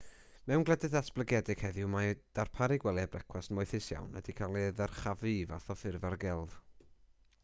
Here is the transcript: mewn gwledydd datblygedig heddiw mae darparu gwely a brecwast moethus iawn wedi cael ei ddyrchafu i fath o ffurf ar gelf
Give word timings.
mewn 0.51 0.63
gwledydd 0.67 0.93
datblygedig 0.93 1.59
heddiw 1.65 1.89
mae 1.95 2.15
darparu 2.39 2.77
gwely 2.85 3.03
a 3.09 3.11
brecwast 3.15 3.53
moethus 3.57 3.89
iawn 3.93 4.09
wedi 4.15 4.35
cael 4.39 4.57
ei 4.63 4.75
ddyrchafu 4.79 5.31
i 5.33 5.37
fath 5.53 5.71
o 5.75 5.77
ffurf 5.83 6.09
ar 6.11 6.17
gelf 6.25 6.57